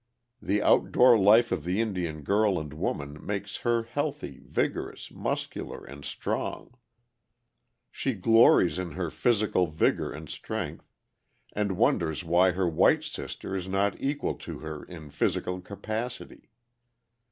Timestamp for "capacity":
15.61-16.49